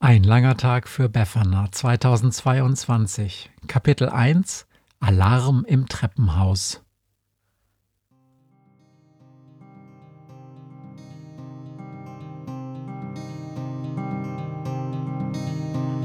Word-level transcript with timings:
Ein 0.00 0.22
langer 0.22 0.56
Tag 0.56 0.88
für 0.88 1.08
Befana 1.08 1.72
2022. 1.72 3.50
Kapitel 3.66 4.08
1 4.08 4.68
Alarm 5.00 5.64
im 5.66 5.88
Treppenhaus. 5.88 6.84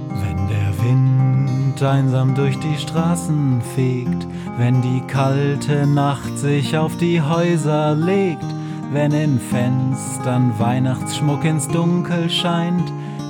Wenn 0.10 0.48
der 0.48 0.84
Wind 0.84 1.84
einsam 1.84 2.34
durch 2.34 2.58
die 2.62 2.78
Straßen 2.80 3.62
fegt, 3.76 4.26
wenn 4.58 4.82
die 4.82 5.02
kalte 5.06 5.86
Nacht 5.86 6.40
sich 6.40 6.76
auf 6.76 6.98
die 6.98 7.22
Häuser 7.22 7.94
legt, 7.94 8.44
wenn 8.92 9.12
in 9.12 9.40
Fenstern 9.40 10.58
Weihnachtsschmuck 10.58 11.46
ins 11.46 11.68
Dunkel 11.68 12.28
scheint, 12.32 12.92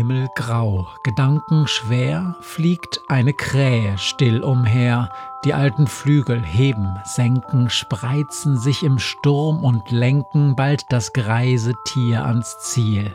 Himmel 0.00 0.30
grau, 0.34 0.86
Gedanken 1.02 1.66
schwer, 1.66 2.34
fliegt 2.40 3.02
eine 3.08 3.34
Krähe 3.34 3.98
still 3.98 4.42
umher. 4.42 5.10
Die 5.44 5.52
alten 5.52 5.86
Flügel 5.86 6.42
heben, 6.42 6.98
senken, 7.04 7.68
spreizen 7.68 8.56
sich 8.56 8.82
im 8.82 8.98
Sturm 8.98 9.62
und 9.62 9.90
lenken 9.90 10.56
bald 10.56 10.84
das 10.88 11.12
greise 11.12 11.74
Tier 11.84 12.24
ans 12.24 12.60
Ziel. 12.60 13.14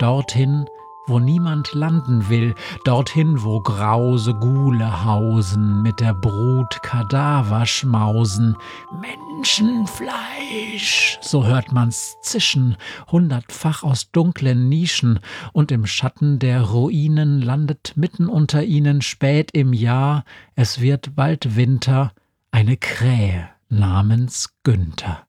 Dorthin, 0.00 0.68
wo 1.08 1.18
niemand 1.18 1.74
landen 1.74 2.28
will, 2.28 2.54
dorthin, 2.84 3.42
wo 3.42 3.60
grause 3.60 4.34
Gule 4.34 5.04
hausen, 5.04 5.82
mit 5.82 6.00
der 6.00 6.14
Brut 6.14 6.82
Kadaver 6.82 7.66
schmausen. 7.66 8.56
Menschenfleisch, 9.00 11.18
so 11.20 11.46
hört 11.46 11.72
man's 11.72 12.16
zischen, 12.22 12.76
hundertfach 13.10 13.82
aus 13.82 14.12
dunklen 14.12 14.68
Nischen, 14.68 15.18
und 15.52 15.72
im 15.72 15.86
Schatten 15.86 16.38
der 16.38 16.62
Ruinen 16.62 17.40
landet 17.40 17.94
mitten 17.96 18.28
unter 18.28 18.62
ihnen 18.62 19.02
spät 19.02 19.50
im 19.52 19.72
Jahr, 19.72 20.24
es 20.54 20.80
wird 20.80 21.16
bald 21.16 21.56
Winter, 21.56 22.12
eine 22.50 22.76
Krähe 22.76 23.48
namens 23.68 24.54
Günther. 24.62 25.26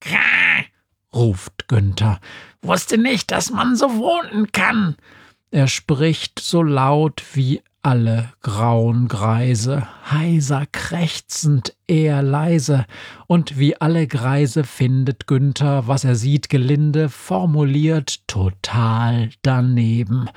Krah, 0.00 0.64
ruft 1.14 1.68
Günther, 1.68 2.20
wusste 2.62 2.98
nicht, 2.98 3.30
dass 3.30 3.50
man 3.50 3.76
so 3.76 3.96
wohnen 3.96 4.52
kann. 4.52 4.96
Er 5.50 5.68
spricht 5.68 6.38
so 6.38 6.62
laut 6.62 7.22
wie 7.34 7.62
alle 7.82 8.32
grauen 8.42 9.08
Greise, 9.08 9.88
heiser 10.10 10.66
krächzend, 10.70 11.74
eher 11.88 12.22
leise, 12.22 12.86
und 13.26 13.58
wie 13.58 13.80
alle 13.80 14.06
Greise 14.06 14.62
findet 14.62 15.26
Günther, 15.26 15.88
was 15.88 16.04
er 16.04 16.14
sieht, 16.14 16.48
gelinde, 16.48 17.08
formuliert 17.08 18.26
total 18.28 19.30
daneben 19.42 20.30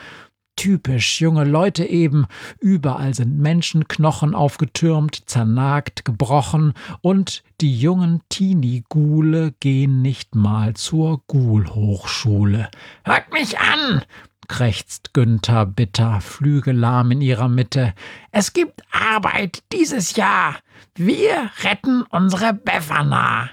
typisch 0.55 1.21
junge 1.21 1.43
Leute 1.43 1.85
eben, 1.85 2.25
überall 2.59 3.13
sind 3.13 3.39
Menschenknochen 3.39 4.35
aufgetürmt, 4.35 5.29
zernagt, 5.29 6.05
gebrochen, 6.05 6.73
und 7.01 7.43
die 7.61 7.77
jungen 7.77 8.21
Teenie-Gule 8.29 9.53
gehen 9.59 10.01
nicht 10.01 10.35
mal 10.35 10.73
zur 10.73 11.21
Gulhochschule. 11.27 12.69
Hört 13.03 13.31
mich 13.31 13.59
an! 13.59 14.03
krächzt 14.47 15.13
Günther 15.13 15.65
bitter, 15.65 16.21
flügellahm 16.21 17.11
in 17.11 17.21
ihrer 17.21 17.49
Mitte. 17.49 17.93
Es 18.31 18.53
gibt 18.53 18.81
Arbeit 18.91 19.63
dieses 19.71 20.15
Jahr. 20.15 20.57
Wir 20.95 21.49
retten 21.63 22.03
unsere 22.03 22.53
Befana. 22.53 23.49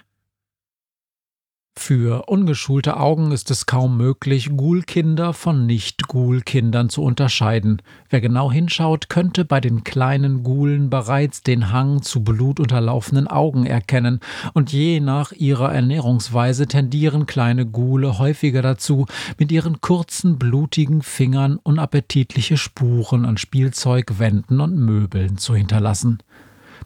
Für 1.74 2.24
ungeschulte 2.28 2.98
Augen 2.98 3.32
ist 3.32 3.50
es 3.50 3.64
kaum 3.64 3.96
möglich, 3.96 4.50
Ghoul-Kinder 4.54 5.32
von 5.32 5.64
Nicht-Ghoul-Kindern 5.66 6.90
zu 6.90 7.02
unterscheiden. 7.02 7.80
Wer 8.10 8.20
genau 8.20 8.52
hinschaut, 8.52 9.08
könnte 9.08 9.46
bei 9.46 9.58
den 9.58 9.82
kleinen 9.82 10.42
Ghoulen 10.42 10.90
bereits 10.90 11.42
den 11.42 11.72
Hang 11.72 12.02
zu 12.02 12.22
blutunterlaufenden 12.22 13.26
Augen 13.26 13.64
erkennen, 13.64 14.20
und 14.52 14.70
je 14.70 15.00
nach 15.00 15.32
ihrer 15.32 15.72
Ernährungsweise 15.72 16.66
tendieren 16.66 17.24
kleine 17.24 17.64
Ghule 17.64 18.18
häufiger 18.18 18.60
dazu, 18.60 19.06
mit 19.38 19.50
ihren 19.50 19.80
kurzen, 19.80 20.38
blutigen 20.38 21.00
Fingern 21.00 21.58
unappetitliche 21.62 22.58
Spuren 22.58 23.24
an 23.24 23.38
Spielzeug, 23.38 24.18
Wänden 24.18 24.60
und 24.60 24.76
Möbeln 24.76 25.38
zu 25.38 25.54
hinterlassen. 25.54 26.18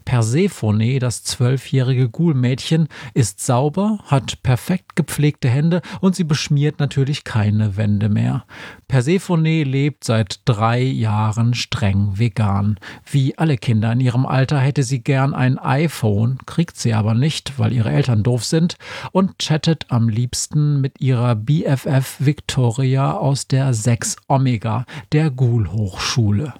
Persephone, 0.07 0.99
das 0.99 1.25
zwölfjährige 1.25 2.07
Ghoul-Mädchen, 2.07 2.87
ist 3.13 3.45
sauber, 3.45 3.99
hat 4.05 4.41
perfekt 4.41 4.95
gepflegte 4.95 5.49
Hände 5.49 5.81
und 5.99 6.15
sie 6.15 6.23
beschmiert 6.23 6.79
natürlich 6.79 7.25
keine 7.25 7.75
Wände 7.75 8.07
mehr. 8.07 8.45
Persephone 8.87 9.65
lebt 9.65 10.05
seit 10.05 10.39
drei 10.45 10.81
Jahren 10.81 11.53
streng 11.53 12.17
vegan. 12.17 12.79
Wie 13.11 13.37
alle 13.37 13.57
Kinder 13.57 13.91
in 13.91 13.99
ihrem 13.99 14.25
Alter 14.25 14.59
hätte 14.59 14.83
sie 14.83 15.03
gern 15.03 15.33
ein 15.33 15.59
iPhone, 15.59 16.37
kriegt 16.45 16.77
sie 16.77 16.93
aber 16.93 17.13
nicht, 17.13 17.59
weil 17.59 17.73
ihre 17.73 17.91
Eltern 17.91 18.23
doof 18.23 18.45
sind, 18.45 18.77
und 19.11 19.39
chattet 19.39 19.87
am 19.89 20.07
liebsten 20.07 20.79
mit 20.79 21.01
ihrer 21.01 21.35
BFF 21.35 22.15
Victoria 22.19 23.11
aus 23.11 23.49
der 23.49 23.73
6 23.73 24.15
Omega, 24.29 24.85
der 25.11 25.31
Ghoul-Hochschule. 25.31 26.53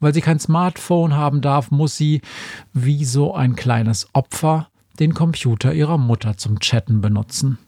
Weil 0.00 0.14
sie 0.14 0.20
kein 0.20 0.38
Smartphone 0.38 1.14
haben 1.16 1.40
darf, 1.40 1.70
muss 1.70 1.96
sie, 1.96 2.20
wie 2.72 3.04
so 3.04 3.34
ein 3.34 3.56
kleines 3.56 4.08
Opfer, 4.12 4.68
den 5.00 5.14
Computer 5.14 5.72
ihrer 5.72 5.98
Mutter 5.98 6.36
zum 6.36 6.60
Chatten 6.60 7.00
benutzen. 7.00 7.58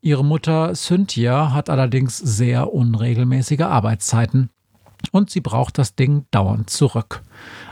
Ihre 0.00 0.24
Mutter 0.24 0.74
Cynthia 0.74 1.52
hat 1.52 1.68
allerdings 1.70 2.16
sehr 2.18 2.72
unregelmäßige 2.72 3.62
Arbeitszeiten 3.62 4.50
und 5.12 5.30
sie 5.30 5.40
braucht 5.40 5.78
das 5.78 5.94
Ding 5.94 6.26
dauernd 6.30 6.70
zurück. 6.70 7.22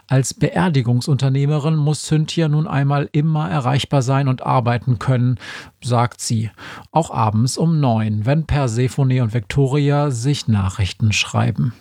Als 0.07 0.35
Beerdigungsunternehmerin 0.35 1.77
muss 1.77 2.03
Cynthia 2.03 2.49
nun 2.49 2.67
einmal 2.67 3.09
immer 3.13 3.49
erreichbar 3.49 4.03
sein 4.03 4.29
und 4.29 4.43
arbeiten 4.43 4.99
können, 4.99 5.39
sagt 5.83 6.21
sie, 6.21 6.51
auch 6.91 7.11
abends 7.11 7.57
um 7.57 7.81
neun, 7.81 8.27
wenn 8.27 8.47
Persephone 8.47 9.21
und 9.21 9.33
Victoria 9.33 10.11
sich 10.11 10.49
Nachrichten 10.49 11.13
schreiben. 11.13 11.73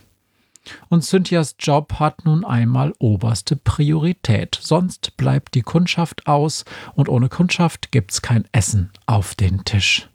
Und 0.89 1.03
Cynthias 1.03 1.55
Job 1.59 1.93
hat 1.99 2.25
nun 2.25 2.45
einmal 2.45 2.93
oberste 2.99 3.55
Priorität. 3.55 4.57
Sonst 4.61 5.17
bleibt 5.17 5.55
die 5.55 5.61
Kundschaft 5.61 6.27
aus 6.27 6.65
und 6.95 7.09
ohne 7.09 7.29
Kundschaft 7.29 7.91
gibt's 7.91 8.21
kein 8.21 8.45
Essen 8.51 8.91
auf 9.05 9.35
den 9.35 9.65
Tisch. 9.65 10.09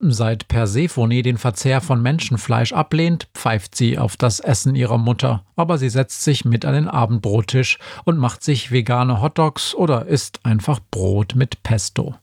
Seit 0.00 0.46
Persephone 0.46 1.24
den 1.24 1.38
Verzehr 1.38 1.80
von 1.80 2.00
Menschenfleisch 2.00 2.72
ablehnt, 2.72 3.26
pfeift 3.34 3.74
sie 3.74 3.98
auf 3.98 4.16
das 4.16 4.38
Essen 4.38 4.76
ihrer 4.76 4.96
Mutter, 4.96 5.44
aber 5.56 5.76
sie 5.76 5.88
setzt 5.88 6.22
sich 6.22 6.44
mit 6.44 6.64
an 6.64 6.74
den 6.74 6.86
Abendbrottisch 6.86 7.78
und 8.04 8.16
macht 8.16 8.44
sich 8.44 8.70
vegane 8.70 9.20
Hotdogs 9.20 9.74
oder 9.74 10.06
isst 10.06 10.46
einfach 10.46 10.78
Brot 10.92 11.34
mit 11.34 11.64
Pesto. 11.64 12.14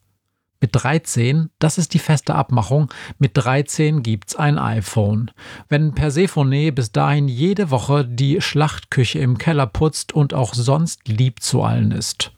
Mit 0.66 0.84
13, 0.84 1.52
das 1.60 1.78
ist 1.78 1.94
die 1.94 2.00
feste 2.00 2.34
Abmachung, 2.34 2.92
mit 3.20 3.34
13 3.36 4.02
gibt's 4.02 4.36
ein 4.36 4.58
iPhone. 4.58 5.30
Wenn 5.70 5.94
Persephone 5.94 6.74
bis 6.74 6.92
dahin 6.92 7.28
jede 7.28 7.70
Woche 7.70 8.04
die 8.04 8.42
Schlachtküche 8.42 9.20
im 9.20 9.38
Keller 9.38 9.68
putzt 9.68 10.14
und 10.14 10.34
auch 10.34 10.56
sonst 10.56 11.08
lieb 11.08 11.44
zu 11.44 11.62
allen 11.62 11.92
ist. 11.92 12.32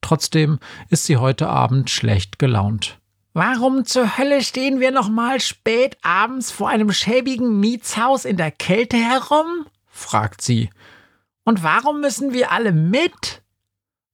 Trotzdem 0.00 0.58
ist 0.88 1.04
sie 1.04 1.18
heute 1.18 1.50
Abend 1.50 1.90
schlecht 1.90 2.38
gelaunt. 2.38 2.98
Warum 3.34 3.84
zur 3.84 4.16
Hölle 4.16 4.42
stehen 4.42 4.80
wir 4.80 4.90
noch 4.90 5.10
mal 5.10 5.38
spät 5.38 5.98
abends 6.00 6.50
vor 6.50 6.70
einem 6.70 6.92
schäbigen 6.92 7.60
Mietshaus 7.60 8.24
in 8.24 8.38
der 8.38 8.52
Kälte 8.52 8.96
herum? 8.96 9.66
fragt 9.84 10.40
sie. 10.40 10.70
Und 11.44 11.62
warum 11.62 12.00
müssen 12.00 12.32
wir 12.32 12.52
alle 12.52 12.72
mit? 12.72 13.42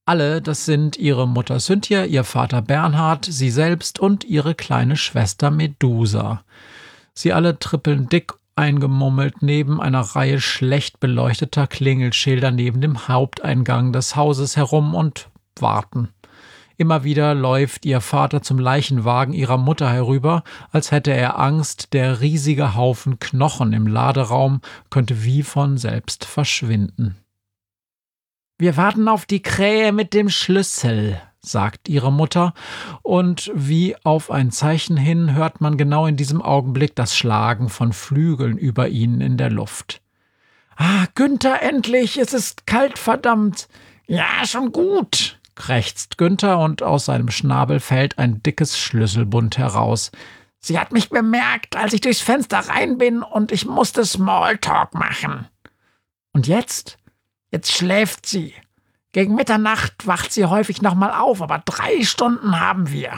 Alle, 0.05 0.41
das 0.41 0.65
sind 0.65 0.97
ihre 0.97 1.29
Mutter 1.29 1.59
Cynthia, 1.59 2.03
ihr 2.03 2.25
Vater 2.25 2.61
Bernhard, 2.61 3.23
sie 3.23 3.49
selbst 3.49 4.01
und 4.01 4.25
ihre 4.25 4.53
kleine 4.53 4.97
Schwester 4.97 5.49
Medusa. 5.49 6.43
Sie 7.13 7.31
alle 7.31 7.57
trippeln 7.57 8.09
dick 8.09 8.33
eingemummelt 8.57 9.41
neben 9.41 9.79
einer 9.79 10.01
Reihe 10.01 10.41
schlecht 10.41 10.99
beleuchteter 10.99 11.67
Klingelschilder 11.67 12.51
neben 12.51 12.81
dem 12.81 13.07
Haupteingang 13.07 13.93
des 13.93 14.17
Hauses 14.17 14.57
herum 14.57 14.93
und 14.93 15.29
warten. 15.57 16.09
Immer 16.75 17.05
wieder 17.05 17.33
läuft 17.33 17.85
ihr 17.85 18.01
Vater 18.01 18.41
zum 18.41 18.59
Leichenwagen 18.59 19.33
ihrer 19.33 19.57
Mutter 19.57 19.89
herüber, 19.89 20.43
als 20.71 20.91
hätte 20.91 21.11
er 21.11 21.39
Angst, 21.39 21.93
der 21.93 22.19
riesige 22.19 22.75
Haufen 22.75 23.19
Knochen 23.19 23.71
im 23.71 23.87
Laderaum 23.87 24.59
könnte 24.89 25.23
wie 25.23 25.43
von 25.43 25.77
selbst 25.77 26.25
verschwinden. 26.25 27.22
Wir 28.63 28.77
warten 28.77 29.09
auf 29.09 29.25
die 29.25 29.41
Krähe 29.41 29.91
mit 29.91 30.13
dem 30.13 30.29
Schlüssel, 30.29 31.21
sagt 31.41 31.89
ihre 31.89 32.13
Mutter, 32.13 32.53
und 33.01 33.51
wie 33.53 33.97
auf 34.05 34.31
ein 34.31 34.51
Zeichen 34.51 34.95
hin 34.95 35.35
hört 35.35 35.59
man 35.59 35.75
genau 35.75 36.05
in 36.05 36.15
diesem 36.15 36.41
Augenblick 36.41 36.95
das 36.95 37.13
Schlagen 37.13 37.67
von 37.67 37.91
Flügeln 37.91 38.57
über 38.57 38.87
ihnen 38.87 39.19
in 39.19 39.35
der 39.35 39.49
Luft. 39.49 40.01
Ah, 40.77 41.07
Günther, 41.13 41.61
endlich, 41.61 42.17
es 42.17 42.31
ist 42.31 42.65
kalt, 42.65 42.97
verdammt. 42.97 43.67
Ja, 44.07 44.45
schon 44.45 44.71
gut, 44.71 45.41
krächzt 45.55 46.17
Günther 46.17 46.57
und 46.59 46.83
aus 46.83 47.03
seinem 47.03 47.31
Schnabel 47.31 47.81
fällt 47.81 48.17
ein 48.17 48.43
dickes 48.43 48.79
Schlüsselbund 48.79 49.57
heraus. 49.57 50.09
Sie 50.61 50.79
hat 50.79 50.93
mich 50.93 51.09
bemerkt, 51.09 51.75
als 51.75 51.91
ich 51.91 51.99
durchs 51.99 52.21
Fenster 52.21 52.59
rein 52.59 52.97
bin 52.97 53.23
und 53.23 53.51
ich 53.51 53.65
musste 53.65 54.05
Smalltalk 54.05 54.93
machen. 54.93 55.49
Und 56.31 56.47
jetzt? 56.47 56.97
Jetzt 57.53 57.71
schläft 57.71 58.25
sie. 58.25 58.51
Gegen 59.11 59.35
Mitternacht 59.35 60.07
wacht 60.07 60.33
sie 60.33 60.45
häufig 60.45 60.81
nochmal 60.81 61.11
auf, 61.11 61.39
aber 61.39 61.61
drei 61.63 62.03
Stunden 62.03 62.59
haben 62.59 62.91
wir. 62.91 63.11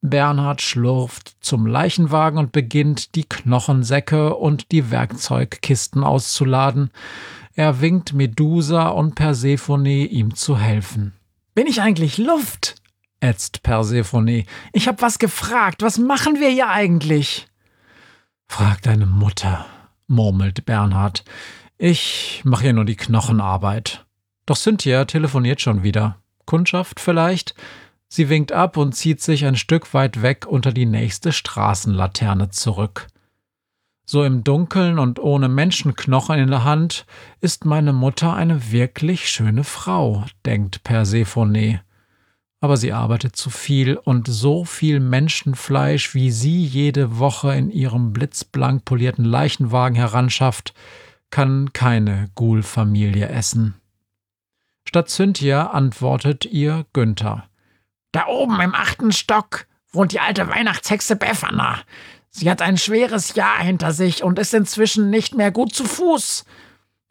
Bernhard 0.00 0.62
schlurft 0.62 1.36
zum 1.40 1.66
Leichenwagen 1.66 2.38
und 2.38 2.52
beginnt, 2.52 3.14
die 3.14 3.24
Knochensäcke 3.24 4.34
und 4.34 4.72
die 4.72 4.90
Werkzeugkisten 4.90 6.04
auszuladen. 6.04 6.90
Er 7.54 7.82
winkt 7.82 8.14
Medusa 8.14 8.88
und 8.88 9.14
Persephone, 9.14 9.84
ihm 9.84 10.34
zu 10.34 10.56
helfen. 10.56 11.12
Bin 11.54 11.66
ich 11.66 11.82
eigentlich 11.82 12.16
Luft? 12.16 12.76
ätzt 13.20 13.62
Persephone. 13.62 14.44
Ich 14.72 14.88
hab 14.88 15.02
was 15.02 15.18
gefragt. 15.18 15.82
Was 15.82 15.98
machen 15.98 16.40
wir 16.40 16.48
hier 16.48 16.70
eigentlich? 16.70 17.46
Frag 18.48 18.80
deine 18.80 19.06
Mutter, 19.06 19.66
murmelt 20.06 20.64
Bernhard. 20.64 21.24
Ich 21.76 22.42
mache 22.44 22.64
hier 22.64 22.72
nur 22.72 22.84
die 22.84 22.96
Knochenarbeit. 22.96 24.06
Doch 24.46 24.56
Cynthia 24.56 25.06
telefoniert 25.06 25.60
schon 25.60 25.82
wieder. 25.82 26.18
Kundschaft 26.44 27.00
vielleicht? 27.00 27.54
Sie 28.06 28.28
winkt 28.28 28.52
ab 28.52 28.76
und 28.76 28.94
zieht 28.94 29.20
sich 29.20 29.44
ein 29.44 29.56
Stück 29.56 29.92
weit 29.92 30.22
weg 30.22 30.46
unter 30.46 30.72
die 30.72 30.86
nächste 30.86 31.32
Straßenlaterne 31.32 32.50
zurück. 32.50 33.08
So 34.06 34.22
im 34.22 34.44
Dunkeln 34.44 34.98
und 35.00 35.18
ohne 35.18 35.48
Menschenknochen 35.48 36.38
in 36.38 36.50
der 36.50 36.62
Hand 36.62 37.06
ist 37.40 37.64
meine 37.64 37.92
Mutter 37.92 38.34
eine 38.34 38.70
wirklich 38.70 39.28
schöne 39.28 39.64
Frau, 39.64 40.24
denkt 40.44 40.84
Persephone. 40.84 41.80
Aber 42.60 42.76
sie 42.76 42.92
arbeitet 42.92 43.34
zu 43.34 43.50
viel 43.50 43.96
und 43.96 44.28
so 44.28 44.64
viel 44.64 45.00
Menschenfleisch, 45.00 46.14
wie 46.14 46.30
sie 46.30 46.64
jede 46.64 47.18
Woche 47.18 47.54
in 47.54 47.70
ihrem 47.70 48.12
blitzblank 48.12 48.84
polierten 48.84 49.24
Leichenwagen 49.24 49.96
heranschafft, 49.96 50.72
kann 51.30 51.72
keine 51.72 52.30
Ghoul-Familie 52.34 53.28
essen. 53.28 53.74
Statt 54.86 55.08
Cynthia 55.10 55.68
antwortet 55.68 56.44
ihr 56.44 56.86
Günther. 56.92 57.48
Da 58.12 58.26
oben 58.26 58.60
im 58.60 58.74
achten 58.74 59.10
Stock 59.12 59.66
wohnt 59.90 60.12
die 60.12 60.20
alte 60.20 60.48
Weihnachtshexe 60.48 61.16
Befana. 61.16 61.80
Sie 62.30 62.50
hat 62.50 62.62
ein 62.62 62.78
schweres 62.78 63.34
Jahr 63.34 63.58
hinter 63.58 63.92
sich 63.92 64.22
und 64.22 64.38
ist 64.38 64.54
inzwischen 64.54 65.10
nicht 65.10 65.34
mehr 65.34 65.50
gut 65.50 65.74
zu 65.74 65.84
Fuß. 65.84 66.44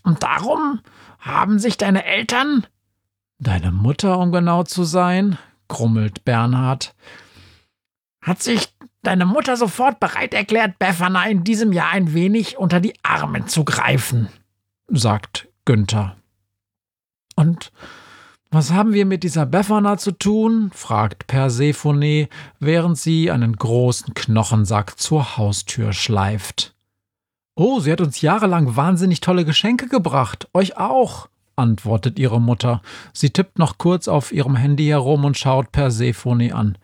Und 0.04 0.24
darum 0.24 0.82
haben 1.20 1.60
sich 1.60 1.78
deine 1.78 2.06
Eltern. 2.06 2.68
Deine 3.40 3.72
Mutter, 3.72 4.20
um 4.20 4.32
genau 4.32 4.64
zu 4.64 4.84
sein, 4.84 5.38
grummelt 5.68 6.24
Bernhard. 6.26 6.94
Hat 8.22 8.42
sich 8.42 8.74
deine 9.04 9.26
Mutter 9.26 9.56
sofort 9.58 10.00
bereit 10.00 10.34
erklärt, 10.34 10.80
Befana 10.80 11.26
in 11.26 11.44
diesem 11.44 11.72
Jahr 11.72 11.92
ein 11.92 12.14
wenig 12.14 12.58
unter 12.58 12.80
die 12.80 12.94
Arme 13.04 13.46
zu 13.46 13.64
greifen, 13.64 14.30
sagt 14.88 15.48
Günther. 15.66 16.16
Und 17.36 17.72
was 18.50 18.72
haben 18.72 18.94
wir 18.94 19.06
mit 19.06 19.24
dieser 19.24 19.46
Befana 19.46 19.98
zu 19.98 20.12
tun? 20.12 20.70
fragt 20.74 21.28
Persephone, 21.28 22.28
während 22.60 22.98
sie 22.98 23.32
einen 23.32 23.56
großen 23.56 24.14
Knochensack 24.14 25.00
zur 25.00 25.38
Haustür 25.38 25.92
schleift. 25.92 26.76
Oh, 27.56 27.80
sie 27.80 27.92
hat 27.92 28.02
uns 28.02 28.22
jahrelang 28.22 28.76
wahnsinnig 28.76 29.22
tolle 29.22 29.46
Geschenke 29.46 29.88
gebracht. 29.88 30.48
Euch 30.54 30.78
auch, 30.78 31.30
antwortet 31.56 32.20
ihre 32.20 32.42
Mutter. 32.42 32.82
Sie 33.12 33.32
tippt 33.32 33.60
noch 33.60 33.78
kurz 33.78 34.08
auf 34.08 34.32
ihrem 34.32 34.56
Handy 34.56 34.86
herum 34.86 35.26
und 35.26 35.38
schaut 35.38 35.72
Persephone 35.72 36.52
an. 36.52 36.78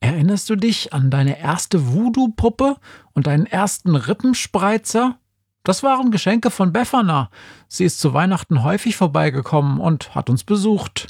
Erinnerst 0.00 0.50
du 0.50 0.56
dich 0.56 0.92
an 0.92 1.10
deine 1.10 1.38
erste 1.38 1.92
Voodoo-Puppe 1.92 2.76
und 3.12 3.26
deinen 3.26 3.46
ersten 3.46 3.96
Rippenspreizer? 3.96 5.18
Das 5.64 5.82
waren 5.82 6.10
Geschenke 6.10 6.50
von 6.50 6.72
Befana. 6.72 7.30
Sie 7.66 7.84
ist 7.84 7.98
zu 7.98 8.14
Weihnachten 8.14 8.62
häufig 8.62 8.96
vorbeigekommen 8.96 9.80
und 9.80 10.14
hat 10.14 10.30
uns 10.30 10.44
besucht. 10.44 11.08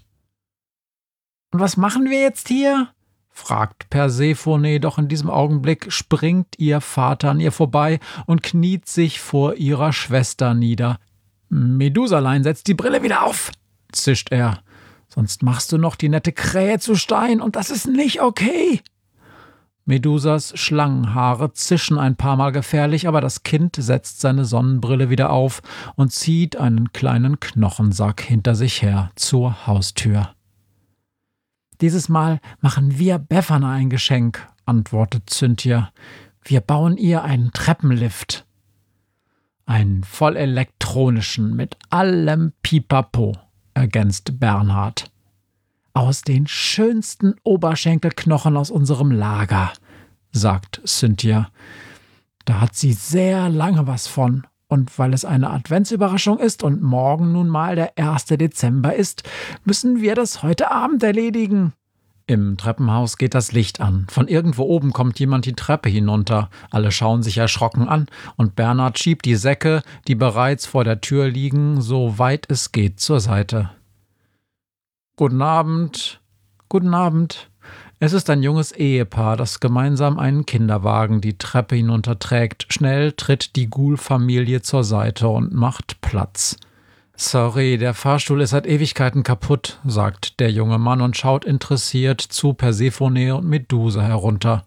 Und 1.53 1.61
was 1.61 1.77
machen 1.77 2.09
wir 2.09 2.21
jetzt 2.21 2.49
hier? 2.49 2.89
fragt 3.29 3.91
Persephone, 3.91 4.81
doch 4.81 4.97
in 4.97 5.09
diesem 5.09 5.29
Augenblick 5.29 5.93
springt 5.93 6.59
ihr 6.59 6.81
Vater 6.81 7.31
an 7.31 7.41
ihr 7.41 7.53
vorbei 7.53 8.01
und 8.25 8.43
kniet 8.43 8.89
sich 8.89 9.21
vor 9.21 9.57
ihrer 9.57 9.93
Schwester 9.93 10.55
nieder. 10.55 10.99
Medusalein, 11.51 12.43
setz 12.43 12.65
die 12.65 12.75
Brille 12.75 13.03
wieder 13.03 13.25
auf, 13.25 13.53
zischt 13.93 14.33
er. 14.33 14.63
Sonst 15.17 15.43
machst 15.43 15.73
du 15.73 15.79
noch 15.79 15.97
die 15.97 16.11
nette 16.11 16.31
Krähe 16.31 16.79
zu 16.79 16.95
Stein 16.95 17.41
und 17.41 17.57
das 17.57 17.71
ist 17.71 17.87
nicht 17.87 18.21
okay. 18.21 18.83
Medusas 19.87 20.53
Schlangenhaare 20.59 21.55
zischen 21.55 21.99
ein 21.99 22.17
paar 22.17 22.37
Mal 22.37 22.53
gefährlich, 22.53 23.09
aber 23.09 23.23
das 23.23 23.43
Kind 23.43 23.77
setzt 23.77 24.21
seine 24.21 24.45
Sonnenbrille 24.45 25.09
wieder 25.09 25.31
auf 25.31 25.63
und 25.95 26.13
zieht 26.13 26.57
einen 26.59 26.93
kleinen 26.93 27.41
Knochensack 27.41 28.21
hinter 28.21 28.55
sich 28.55 28.83
her 28.83 29.11
zur 29.17 29.67
Haustür. 29.67 30.35
Dieses 31.81 32.11
Mal 32.11 32.39
machen 32.61 32.99
wir 32.99 33.19
Befana 33.19 33.73
ein 33.73 33.89
Geschenk, 33.89 34.47
antwortet 34.67 35.31
Cynthia. 35.31 35.93
Wir 36.43 36.61
bauen 36.61 36.99
ihr 36.99 37.25
einen 37.25 37.53
Treppenlift. 37.53 38.45
Einen 39.65 40.05
vollelektronischen 40.05 41.57
mit 41.57 41.79
allem 41.89 42.53
Pipapo, 42.63 43.33
ergänzt 43.77 44.41
Bernhard 44.41 45.11
aus 45.93 46.23
den 46.23 46.47
schönsten 46.47 47.35
Oberschenkelknochen 47.43 48.57
aus 48.57 48.71
unserem 48.71 49.11
Lager, 49.11 49.73
sagt 50.33 50.81
Cynthia. 50.87 51.49
Da 52.45 52.61
hat 52.61 52.75
sie 52.75 52.93
sehr 52.93 53.49
lange 53.49 53.87
was 53.87 54.07
von. 54.07 54.47
Und 54.69 54.99
weil 54.99 55.15
es 55.15 55.25
eine 55.25 55.51
Adventsüberraschung 55.51 56.39
ist 56.39 56.65
und 56.65 56.83
morgen 56.83 57.33
nun 57.33 57.49
mal 57.49 57.77
der 57.77 57.97
1. 57.97 58.25
Dezember 58.27 58.95
ist, 58.95 59.23
müssen 59.65 60.01
wir 60.01 60.17
das 60.17 60.43
heute 60.43 60.73
Abend 60.73 61.03
erledigen. 61.05 61.73
Im 62.29 62.57
Treppenhaus 62.57 63.19
geht 63.19 63.35
das 63.35 63.53
Licht 63.53 63.81
an. 63.81 64.09
Von 64.11 64.27
irgendwo 64.27 64.65
oben 64.65 64.93
kommt 64.93 65.21
jemand 65.21 65.47
die 65.47 65.53
Treppe 65.53 65.89
hinunter. 65.89 66.51
Alle 66.71 66.91
schauen 66.91 67.23
sich 67.23 67.39
erschrocken 67.39 67.87
an 67.89 68.07
und 68.35 68.57
Bernhard 68.57 68.99
schiebt 68.99 69.25
die 69.27 69.37
Säcke, 69.37 69.83
die 70.09 70.17
bereits 70.17 70.67
vor 70.67 70.83
der 70.83 71.01
Tür 71.01 71.29
liegen, 71.29 71.81
so 71.81 72.19
weit 72.19 72.51
es 72.51 72.73
geht 72.73 72.99
zur 72.99 73.21
Seite. 73.21 73.71
Guten 75.15 75.41
Abend. 75.41 76.21
Guten 76.69 76.95
Abend. 76.95 77.49
Es 78.01 78.13
ist 78.13 78.29
ein 78.29 78.43
junges 78.43 78.73
Ehepaar, 78.73 79.37
das 79.37 79.61
gemeinsam 79.61 80.19
einen 80.19 80.45
Kinderwagen 80.45 81.21
die 81.21 81.39
Treppe 81.39 81.77
hinunterträgt. 81.77 82.67
Schnell 82.71 83.13
tritt 83.13 83.55
die 83.55 83.71
Ghoul-Familie 83.71 84.63
zur 84.63 84.83
Seite 84.83 85.29
und 85.29 85.55
macht 85.55 86.01
Platz. 86.01 86.57
Sorry, 87.19 87.79
der 87.79 87.95
Fahrstuhl 87.95 88.43
ist 88.43 88.51
seit 88.51 88.67
Ewigkeiten 88.67 89.23
kaputt, 89.23 89.81
sagt 89.87 90.39
der 90.39 90.51
junge 90.51 90.79
Mann 90.79 91.01
und 91.01 91.17
schaut 91.17 91.47
interessiert 91.47 92.21
zu 92.21 92.53
Persephone 92.53 93.33
und 93.33 93.47
Medusa 93.47 94.03
herunter. 94.03 94.65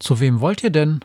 Zu 0.00 0.18
wem 0.18 0.40
wollt 0.40 0.64
ihr 0.64 0.70
denn? 0.70 1.04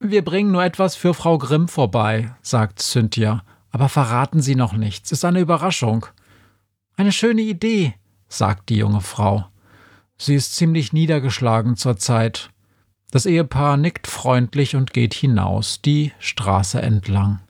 Wir 0.00 0.24
bringen 0.24 0.50
nur 0.50 0.64
etwas 0.64 0.96
für 0.96 1.14
Frau 1.14 1.38
Grimm 1.38 1.68
vorbei, 1.68 2.34
sagt 2.42 2.80
Cynthia. 2.80 3.44
Aber 3.70 3.88
verraten 3.88 4.40
Sie 4.40 4.56
noch 4.56 4.72
nichts, 4.72 5.12
ist 5.12 5.24
eine 5.24 5.38
Überraschung. 5.38 6.06
Eine 6.96 7.12
schöne 7.12 7.42
Idee, 7.42 7.94
sagt 8.28 8.70
die 8.70 8.76
junge 8.76 9.00
Frau. 9.00 9.46
Sie 10.18 10.34
ist 10.34 10.56
ziemlich 10.56 10.92
niedergeschlagen 10.92 11.76
zur 11.76 11.96
Zeit. 11.96 12.50
Das 13.12 13.24
Ehepaar 13.24 13.76
nickt 13.76 14.08
freundlich 14.08 14.74
und 14.74 14.92
geht 14.92 15.14
hinaus, 15.14 15.80
die 15.80 16.12
Straße 16.18 16.82
entlang. 16.82 17.40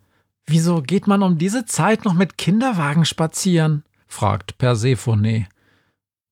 Wieso 0.53 0.83
geht 0.83 1.07
man 1.07 1.23
um 1.23 1.39
diese 1.39 1.65
Zeit 1.65 2.05
noch 2.05 2.13
mit 2.13 2.37
Kinderwagen 2.37 3.05
spazieren? 3.05 3.85
fragt 4.09 4.59
Persephone. 4.59 5.47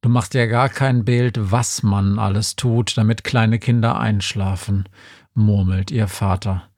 Du 0.01 0.09
machst 0.09 0.35
ja 0.35 0.47
gar 0.47 0.69
kein 0.69 1.05
Bild, 1.05 1.53
was 1.53 1.85
man 1.85 2.19
alles 2.19 2.57
tut, 2.57 2.97
damit 2.99 3.23
kleine 3.23 3.61
Kinder 3.61 4.01
einschlafen, 4.01 4.89
murmelt 5.35 5.93
ihr 5.93 6.09
Vater. 6.09 6.69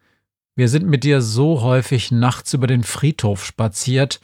Wir 0.55 0.69
sind 0.69 0.87
mit 0.87 1.03
dir 1.03 1.23
so 1.23 1.63
häufig 1.63 2.11
nachts 2.11 2.53
über 2.53 2.67
den 2.67 2.83
Friedhof 2.83 3.43
spaziert, 3.47 4.21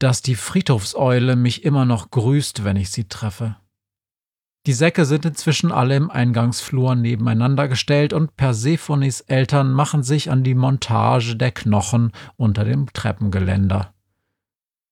dass 0.00 0.20
die 0.20 0.34
Friedhofseule 0.34 1.36
mich 1.36 1.62
immer 1.64 1.84
noch 1.84 2.10
grüßt, 2.10 2.64
wenn 2.64 2.74
ich 2.74 2.90
sie 2.90 3.04
treffe. 3.04 3.54
Die 4.66 4.74
Säcke 4.74 5.06
sind 5.06 5.24
inzwischen 5.24 5.72
alle 5.72 5.96
im 5.96 6.10
Eingangsflur 6.10 6.94
nebeneinander 6.94 7.66
gestellt 7.66 8.12
und 8.12 8.36
Persephones 8.36 9.22
Eltern 9.22 9.72
machen 9.72 10.02
sich 10.02 10.30
an 10.30 10.44
die 10.44 10.54
Montage 10.54 11.34
der 11.34 11.50
Knochen 11.50 12.12
unter 12.36 12.64
dem 12.64 12.92
Treppengeländer. 12.92 13.94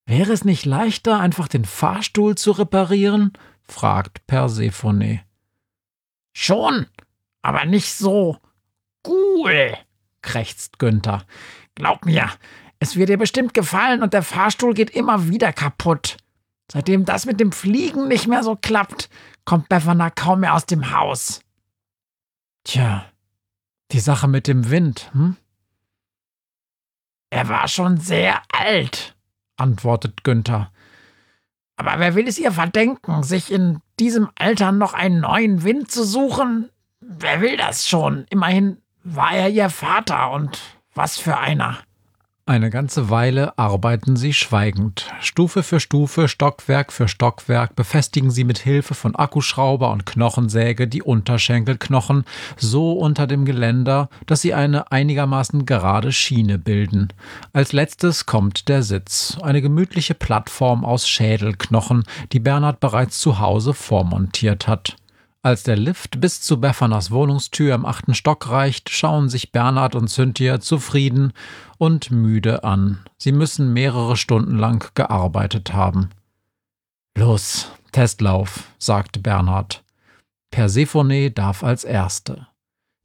Wäre 0.07 0.33
es 0.33 0.45
nicht 0.47 0.65
leichter, 0.65 1.21
einfach 1.21 1.49
den 1.49 1.67
Fahrstuhl 1.67 2.35
zu 2.35 2.53
reparieren? 2.53 3.35
fragt 3.63 4.27
Persephone. 4.27 5.21
Schon, 6.33 6.87
aber 7.43 7.67
nicht 7.67 7.93
so 7.93 8.39
cool, 9.07 9.77
krächzt 10.23 10.79
Günther. 10.79 11.25
Glaub 11.75 12.07
mir, 12.07 12.31
es 12.79 12.97
wird 12.97 13.11
dir 13.11 13.19
bestimmt 13.19 13.53
gefallen 13.53 14.03
und 14.03 14.15
der 14.15 14.23
Fahrstuhl 14.23 14.73
geht 14.73 14.91
immer 14.91 15.29
wieder 15.29 15.53
kaputt. 15.53 16.17
Seitdem 16.73 17.05
das 17.05 17.27
mit 17.27 17.39
dem 17.39 17.53
Fliegen 17.53 18.09
nicht 18.09 18.27
mehr 18.27 18.43
so 18.43 18.57
klappt, 18.57 19.11
kommt 19.49 19.71
Befana 19.71 20.11
kaum 20.11 20.41
mehr 20.41 20.53
aus 20.53 20.67
dem 20.67 20.93
Haus. 20.93 21.41
Tja, 22.65 23.07
die 23.93 23.99
Sache 23.99 24.29
mit 24.29 24.47
dem 24.47 24.69
Wind, 24.69 25.09
hm? 25.15 25.39
Er 27.31 27.49
war 27.49 27.67
schon 27.67 27.97
sehr 27.97 28.43
alt, 28.53 29.17
antwortet 29.57 30.23
Günther. 30.23 30.71
Aber 31.77 31.99
wer 31.99 32.15
will 32.15 32.29
es 32.29 32.39
ihr 32.39 32.53
verdenken, 32.53 33.23
sich 33.23 33.51
in 33.51 33.81
diesem 33.99 34.29
Alter 34.35 34.71
noch 34.71 34.93
einen 34.93 35.21
neuen 35.21 35.63
Wind 35.65 35.91
zu 35.91 36.05
suchen? 36.05 36.69
Wer 37.01 37.41
will 37.41 37.57
das 37.57 37.89
schon? 37.89 38.27
Immerhin 38.29 38.83
war 39.03 39.33
er 39.33 39.49
ihr 39.49 39.71
Vater 39.71 40.31
und 40.31 40.61
was 40.93 41.17
für 41.17 41.39
einer. 41.39 41.79
Eine 42.49 42.71
ganze 42.71 43.11
Weile 43.11 43.59
arbeiten 43.59 44.17
sie 44.17 44.33
schweigend. 44.33 45.13
Stufe 45.21 45.63
für 45.63 45.81
Stufe, 45.81 46.29
Stockwerk 46.29 46.95
für 46.95 47.07
Stockwerk 47.07 47.77
befestigen 47.77 48.31
sie 48.31 48.45
mit 48.45 48.57
Hilfe 48.57 48.95
von 48.95 49.15
Akkuschrauber 49.15 49.91
und 49.91 50.07
Knochensäge 50.07 50.89
die 50.89 51.03
Unterschenkelknochen 51.03 52.25
so 52.57 52.93
unter 52.93 53.27
dem 53.27 53.45
Geländer, 53.45 54.09
dass 54.25 54.41
sie 54.41 54.55
eine 54.55 54.91
einigermaßen 54.91 55.67
gerade 55.67 56.11
Schiene 56.11 56.59
bilden. 56.59 57.09
Als 57.53 57.75
letztes 57.75 58.25
kommt 58.25 58.69
der 58.71 58.83
Sitz, 58.83 59.37
eine 59.43 59.61
gemütliche 59.61 60.15
Plattform 60.15 60.87
aus 60.87 61.07
Schädelknochen, 61.07 62.05
die 62.33 62.41
Bernhard 62.41 62.81
bereits 62.81 63.19
zu 63.19 63.41
Hause 63.41 63.75
vormontiert 63.75 64.67
hat. 64.67 64.97
Als 65.41 65.63
der 65.63 65.77
Lift 65.77 66.21
bis 66.21 66.41
zu 66.41 66.61
Beffanas 66.61 67.13
Wohnungstür 67.13 67.75
im 67.75 67.87
achten 67.87 68.13
Stock 68.13 68.51
reicht, 68.51 68.91
schauen 68.91 69.29
sich 69.29 69.53
Bernhard 69.53 69.95
und 69.95 70.09
Cynthia 70.09 70.59
zufrieden 70.59 71.33
und 71.79 72.11
müde 72.11 72.65
an. 72.65 72.99
Sie 73.17 73.33
müssen 73.33 73.73
mehrere 73.73 74.17
Stunden 74.17 74.59
lang 74.59 74.91
gearbeitet 74.95 75.73
haben. 75.73 76.11
Los, 77.17 77.71
Testlauf, 77.93 78.65
sagte 78.79 79.21
Bernhard. 79.21 79.83
Persephone 80.51 81.33
darf 81.33 81.63
als 81.65 81.85
Erste. 81.85 82.47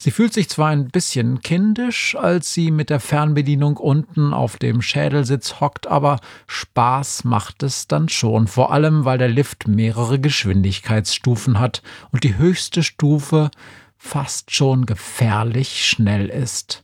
Sie 0.04 0.12
fühlt 0.12 0.34
sich 0.34 0.50
zwar 0.50 0.68
ein 0.68 0.90
bisschen 0.90 1.40
kindisch, 1.40 2.18
als 2.18 2.54
sie 2.54 2.72
mit 2.72 2.90
der 2.90 3.00
Fernbedienung 3.00 3.78
unten 3.78 4.34
auf 4.34 4.58
dem 4.58 4.82
Schädelsitz 4.82 5.62
hockt, 5.62 5.88
aber 5.88 6.20
Spaß 6.48 7.24
macht 7.24 7.64
es 7.64 7.88
dann 7.88 8.10
schon, 8.10 8.48
vor 8.48 8.74
allem 8.74 9.06
weil 9.06 9.18
der 9.18 9.30
Lift 9.30 9.66
mehrere 9.66 10.20
Geschwindigkeitsstufen 10.20 11.58
hat 11.58 11.82
und 12.12 12.26
die 12.26 12.38
höchste 12.38 12.84
Stufe 12.84 13.50
fast 13.96 14.52
schon 14.52 14.86
gefährlich 14.86 15.88
schnell 15.88 16.28
ist. 16.28 16.82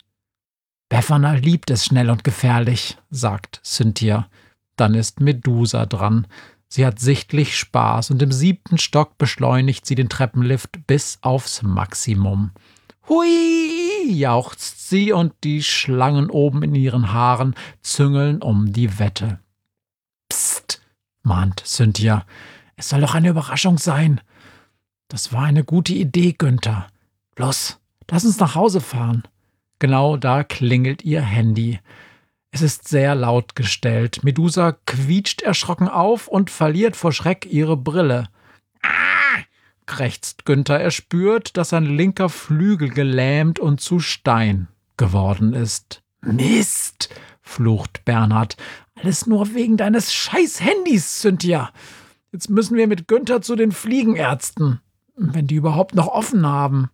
Befana 0.89 1.33
liebt 1.33 1.69
es 1.69 1.85
schnell 1.85 2.09
und 2.09 2.23
gefährlich, 2.23 2.97
sagt 3.11 3.61
Cynthia. 3.63 4.27
Dann 4.75 4.95
ist 4.95 5.19
Medusa 5.21 5.85
dran. 5.85 6.25
Sie 6.67 6.85
hat 6.85 6.99
sichtlich 6.99 7.57
Spaß 7.57 8.11
und 8.11 8.21
im 8.21 8.31
siebten 8.31 8.77
Stock 8.77 9.17
beschleunigt 9.17 9.85
sie 9.85 9.95
den 9.95 10.09
Treppenlift 10.09 10.87
bis 10.87 11.19
aufs 11.21 11.61
Maximum. 11.61 12.51
Hui, 13.07 14.11
jauchzt 14.11 14.89
sie 14.89 15.11
und 15.11 15.33
die 15.43 15.63
Schlangen 15.63 16.29
oben 16.29 16.63
in 16.63 16.75
ihren 16.75 17.11
Haaren 17.11 17.55
züngeln 17.81 18.41
um 18.41 18.71
die 18.71 18.99
Wette. 18.99 19.39
Psst, 20.29 20.81
mahnt 21.23 21.63
Cynthia. 21.65 22.25
Es 22.75 22.89
soll 22.89 23.01
doch 23.01 23.15
eine 23.15 23.29
Überraschung 23.29 23.77
sein. 23.77 24.21
Das 25.07 25.33
war 25.33 25.43
eine 25.43 25.63
gute 25.63 25.93
Idee, 25.93 26.33
Günther. 26.33 26.87
Los, 27.35 27.79
lass 28.09 28.25
uns 28.25 28.39
nach 28.39 28.55
Hause 28.55 28.79
fahren. 28.79 29.23
Genau 29.79 30.17
da 30.17 30.43
klingelt 30.43 31.03
ihr 31.03 31.21
Handy. 31.21 31.79
Es 32.51 32.61
ist 32.61 32.87
sehr 32.87 33.15
laut 33.15 33.55
gestellt. 33.55 34.23
Medusa 34.23 34.73
quietscht 34.85 35.41
erschrocken 35.41 35.87
auf 35.87 36.27
und 36.27 36.49
verliert 36.49 36.95
vor 36.95 37.11
Schreck 37.11 37.45
ihre 37.45 37.77
Brille. 37.77 38.29
Ah! 38.81 39.09
krächzt 39.89 40.45
Günther. 40.45 40.79
Er 40.79 40.91
spürt, 40.91 41.57
dass 41.57 41.69
sein 41.69 41.85
linker 41.85 42.29
Flügel 42.29 42.89
gelähmt 42.89 43.59
und 43.59 43.81
zu 43.81 43.99
Stein 43.99 44.67
geworden 44.97 45.53
ist. 45.53 46.03
Mist, 46.21 47.09
flucht 47.41 48.05
Bernhard. 48.05 48.55
Alles 48.95 49.25
nur 49.25 49.53
wegen 49.55 49.77
deines 49.77 50.13
scheiß 50.13 50.61
Handys, 50.61 51.21
Cynthia. 51.21 51.71
Jetzt 52.31 52.49
müssen 52.49 52.77
wir 52.77 52.87
mit 52.87 53.07
Günther 53.07 53.41
zu 53.41 53.55
den 53.55 53.71
Fliegenärzten, 53.71 54.79
wenn 55.15 55.47
die 55.47 55.55
überhaupt 55.55 55.95
noch 55.95 56.07
offen 56.07 56.45
haben. 56.45 56.89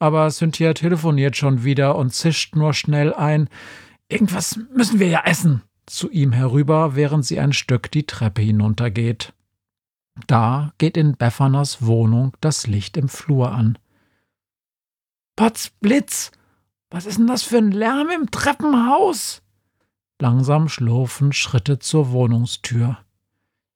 Aber 0.00 0.30
Cynthia 0.30 0.72
telefoniert 0.72 1.36
schon 1.36 1.62
wieder 1.62 1.94
und 1.94 2.12
zischt 2.12 2.56
nur 2.56 2.72
schnell 2.72 3.14
ein. 3.14 3.48
Irgendwas 4.08 4.58
müssen 4.74 4.98
wir 4.98 5.08
ja 5.08 5.22
essen. 5.24 5.62
Zu 5.86 6.10
ihm 6.10 6.32
herüber, 6.32 6.96
während 6.96 7.26
sie 7.26 7.38
ein 7.38 7.52
Stück 7.52 7.90
die 7.90 8.06
Treppe 8.06 8.42
hinuntergeht. 8.42 9.34
Da 10.26 10.72
geht 10.78 10.96
in 10.96 11.16
Beffanas 11.16 11.84
Wohnung 11.84 12.36
das 12.40 12.66
Licht 12.66 12.96
im 12.96 13.08
Flur 13.08 13.52
an. 13.52 13.78
Potz 15.36 15.70
Blitz! 15.80 16.32
Was 16.90 17.06
ist 17.06 17.18
denn 17.18 17.26
das 17.26 17.42
für 17.42 17.58
ein 17.58 17.70
Lärm 17.70 18.08
im 18.10 18.30
Treppenhaus? 18.30 19.42
Langsam 20.20 20.68
schlurfen 20.68 21.32
Schritte 21.32 21.78
zur 21.78 22.10
Wohnungstür. 22.10 22.98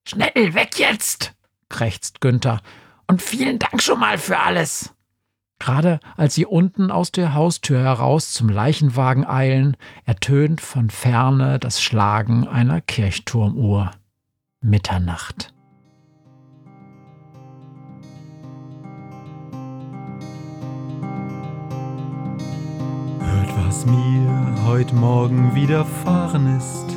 Schnell 0.08 0.54
weg 0.54 0.78
jetzt! 0.78 1.34
krächzt 1.68 2.20
Günther. 2.20 2.60
Und 3.06 3.22
vielen 3.22 3.58
Dank 3.58 3.82
schon 3.82 4.00
mal 4.00 4.18
für 4.18 4.38
alles. 4.38 4.93
Gerade 5.58 6.00
als 6.16 6.34
sie 6.34 6.46
unten 6.46 6.90
aus 6.90 7.12
der 7.12 7.34
Haustür 7.34 7.80
heraus 7.80 8.32
zum 8.32 8.48
Leichenwagen 8.48 9.26
eilen, 9.26 9.76
ertönt 10.04 10.60
von 10.60 10.90
ferne 10.90 11.58
das 11.58 11.82
Schlagen 11.82 12.46
einer 12.46 12.80
Kirchturmuhr. 12.80 13.90
Mitternacht. 14.60 15.54
was 23.74 23.86
mir 23.86 24.64
heut 24.66 24.92
Morgen 24.92 25.54
widerfahren 25.54 26.56
ist. 26.56 26.96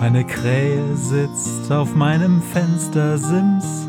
Eine 0.00 0.24
Krähe 0.24 0.96
sitzt 0.96 1.70
auf 1.70 1.94
meinem 1.94 2.42
Fenstersims 2.42 3.88